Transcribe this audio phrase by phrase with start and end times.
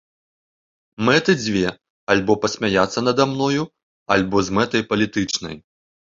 [1.09, 1.61] Мэты дзве,
[2.13, 3.63] альбо пасмяяцца нада мною,
[4.17, 5.55] альбо з мэтай палітычнай.